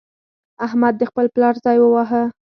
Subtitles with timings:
[0.65, 2.21] احمد د خپل پلار ځای وواهه.